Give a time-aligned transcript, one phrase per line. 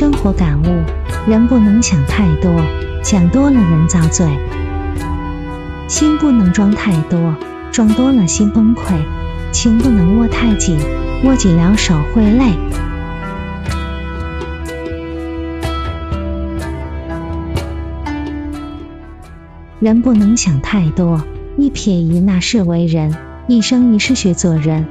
[0.00, 2.50] 生活感悟：人不能想太多，
[3.04, 4.26] 想多了人遭罪；
[5.88, 7.36] 心不能装太多，
[7.70, 8.94] 装多了心崩溃；
[9.52, 10.78] 情不能握太紧，
[11.24, 12.54] 握紧了手会累。
[19.80, 21.22] 人不能想太多，
[21.58, 23.14] 一撇一捺是为人，
[23.48, 24.86] 一生一世学做人。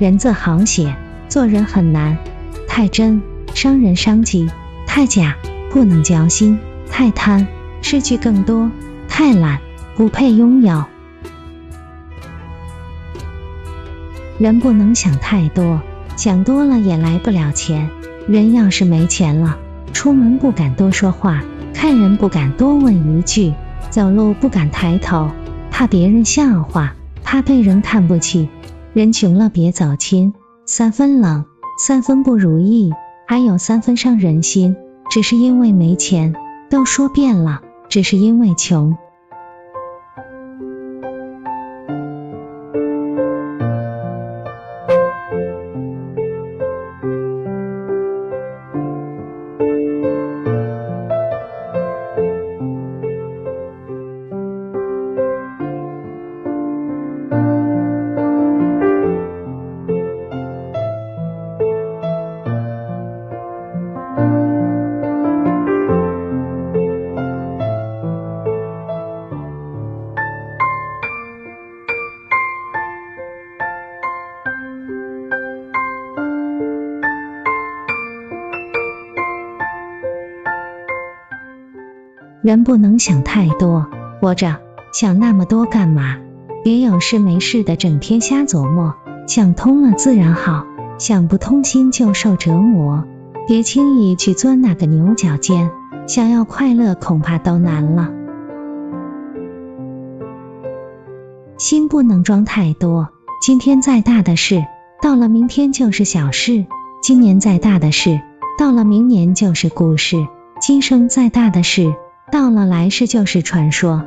[0.00, 0.96] 人字好写，
[1.28, 2.18] 做人很难，
[2.66, 3.22] 太真。
[3.54, 4.50] 伤人伤己，
[4.86, 5.36] 太假
[5.70, 6.56] 不能交心；
[6.90, 7.46] 太贪
[7.80, 8.70] 失去更多，
[9.08, 9.60] 太懒
[9.94, 10.84] 不配拥有。
[14.38, 15.80] 人不能想太多，
[16.16, 17.88] 想多了也来不了钱。
[18.26, 19.56] 人要是没钱了，
[19.92, 21.42] 出门不敢多说话，
[21.74, 23.52] 看人不敢多问一句，
[23.90, 25.30] 走路不敢抬头，
[25.70, 28.48] 怕别人笑话，怕被人看不起。
[28.94, 30.34] 人穷了别走亲，
[30.66, 31.44] 三分冷，
[31.78, 32.92] 三分不如意。
[33.32, 34.76] 还有三分伤人心，
[35.08, 36.34] 只是因为没钱，
[36.68, 38.98] 都说遍了，只是因为穷。
[82.42, 83.86] 人不能想太多，
[84.20, 84.56] 活着
[84.92, 86.16] 想那么多干嘛？
[86.64, 88.94] 别有事没事的整天瞎琢磨，
[89.28, 90.66] 想通了自然好，
[90.98, 93.04] 想不通心就受折磨。
[93.46, 95.70] 别轻易去钻那个牛角尖，
[96.08, 98.10] 想要快乐恐怕都难了。
[101.58, 103.10] 心不能装太多，
[103.40, 104.64] 今天再大的事，
[105.00, 106.66] 到了明天就是小事；
[107.00, 108.20] 今年再大的事，
[108.58, 110.26] 到了明年就是故事；
[110.60, 111.94] 今生再大的事。
[112.32, 114.06] 到了来世就是传说。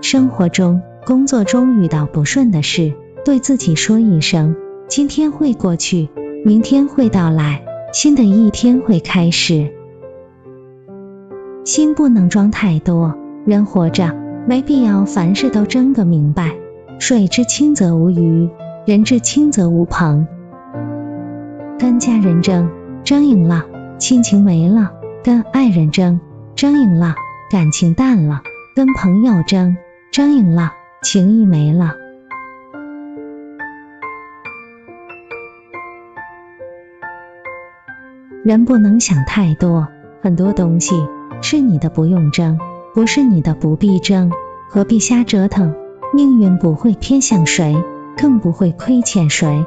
[0.00, 2.92] 生活中、工作中遇到不顺的事，
[3.24, 4.54] 对自己说一声：
[4.86, 6.08] 今天会过去，
[6.44, 9.72] 明天会到来，新的一天会开始。
[11.64, 13.12] 心不能装太多，
[13.44, 14.14] 人活着
[14.46, 16.54] 没必要凡事都争个明白。
[17.00, 18.48] 水至清则无鱼，
[18.86, 20.28] 人至清则无朋。
[21.76, 22.70] 跟家人争，
[23.02, 23.66] 争赢了，
[23.98, 24.92] 亲情没了；
[25.24, 26.20] 跟爱人争。
[26.58, 27.14] 争赢了，
[27.48, 28.40] 感情淡了；
[28.74, 29.76] 跟朋友争，
[30.10, 31.94] 争赢了，情谊没了。
[38.42, 39.86] 人不能想太多，
[40.20, 40.96] 很多东西
[41.40, 42.58] 是你的不用争，
[42.92, 44.32] 不是你的不必争，
[44.68, 45.72] 何必瞎折腾？
[46.12, 47.76] 命运不会偏向谁，
[48.16, 49.64] 更不会亏欠谁。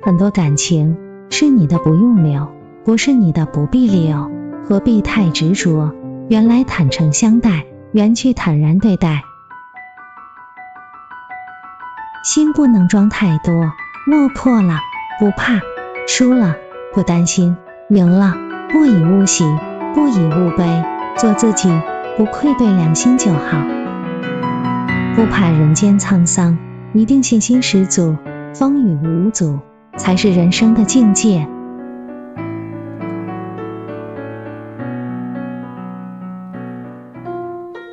[0.00, 0.96] 很多感情
[1.28, 2.48] 是你的不用留，
[2.82, 4.30] 不是你的不必留。
[4.66, 5.92] 何必太执着？
[6.30, 9.22] 原来坦诚相待，缘去坦然对待。
[12.24, 13.52] 心不能装太多，
[14.06, 14.78] 落魄了
[15.20, 15.60] 不怕，
[16.08, 16.56] 输了
[16.94, 17.54] 不担心，
[17.90, 18.34] 赢了
[18.70, 19.44] 不以物喜，
[19.94, 20.82] 不以物悲，
[21.18, 21.70] 做自己，
[22.16, 23.58] 不愧对良心就好。
[25.14, 26.56] 不怕人间沧桑，
[26.94, 28.16] 一定信心十足，
[28.54, 29.60] 风雨无阻，
[29.98, 31.46] 才是人生的境界。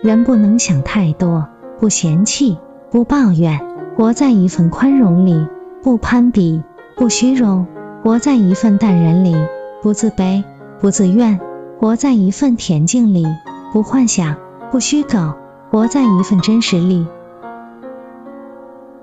[0.02, 1.48] 人不能想太多，
[1.80, 2.58] 不嫌弃，
[2.90, 3.60] 不抱怨，
[3.96, 5.48] 活在一份宽容里；
[5.84, 6.64] 不攀比，
[6.96, 7.68] 不虚荣，
[8.04, 9.36] 活在一份淡然里；
[9.84, 10.44] 不自卑，
[10.80, 11.40] 不自怨，
[11.80, 13.26] 活在一份恬静里；
[13.72, 14.38] 不幻想，
[14.72, 15.36] 不虚构，
[15.70, 17.06] 活在一份真实里。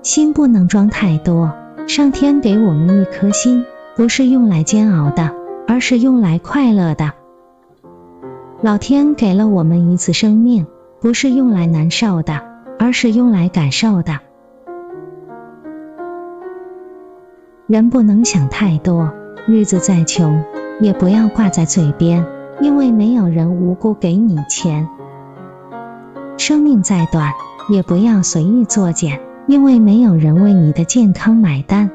[0.01, 1.53] 心不能装太多，
[1.87, 3.63] 上天给我们一颗心，
[3.95, 5.33] 不是用来煎熬的，
[5.65, 7.13] 而是用来快乐的。
[8.61, 10.67] 老天给了我们一次生命。
[11.01, 12.41] 不是用来难受的，
[12.77, 14.19] 而是用来感受的。
[17.67, 19.13] 人不能想太多，
[19.47, 20.43] 日子再穷，
[20.81, 22.25] 也不要挂在嘴边，
[22.59, 24.89] 因为没有人无辜给你钱。
[26.37, 27.31] 生命再短，
[27.69, 31.89] 也不要随意作践，因为没有人为你的健康买单。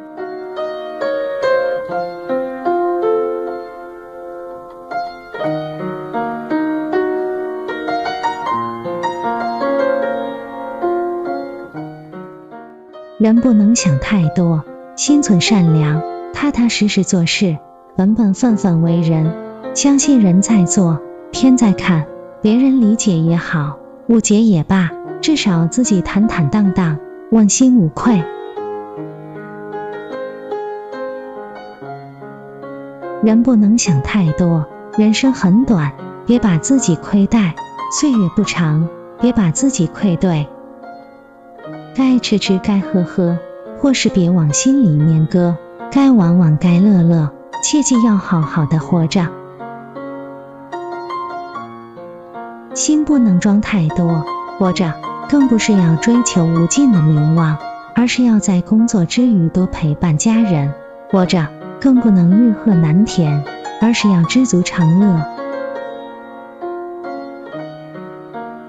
[13.25, 14.62] 人不能想太多，
[14.97, 16.03] 心存善良，
[16.35, 17.56] 踏踏实实做事，
[17.97, 19.32] 本本分分为人，
[19.75, 21.00] 相信人在做，
[21.32, 22.05] 天在看，
[22.43, 23.79] 别人理解也好，
[24.09, 24.91] 误解也罢，
[25.23, 26.99] 至少自己坦坦荡荡，
[27.31, 28.23] 问心无愧。
[33.23, 34.67] 人不能想太多，
[34.99, 35.93] 人生很短，
[36.27, 37.55] 别把自己亏待；
[37.91, 38.87] 岁月不长，
[39.19, 40.47] 别把自己愧对。
[41.94, 43.38] 该吃吃，该喝喝，
[43.79, 45.55] 或是别往心里面搁；
[45.91, 47.31] 该玩玩，该乐乐，
[47.62, 49.26] 切记要好好的活着。
[52.75, 54.25] 心不能装太多，
[54.58, 54.93] 活着
[55.29, 57.56] 更不是要追求无尽的名望，
[57.94, 60.73] 而是要在工作之余多陪伴家人。
[61.11, 61.46] 活着。
[61.81, 63.44] 更不能欲壑难填，
[63.82, 65.23] 而是要知足常乐。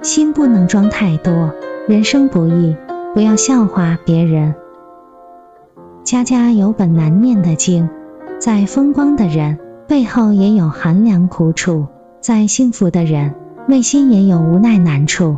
[0.02, 1.54] 心不能装太多，
[1.88, 2.76] 人生不易，
[3.16, 4.54] 不要笑话别人。
[6.04, 7.90] 家家有本难念的经，
[8.40, 9.58] 再风光的人
[9.88, 11.88] 背后也有寒凉苦楚，
[12.20, 13.34] 再幸福的人
[13.68, 15.38] 内心也有无奈难处。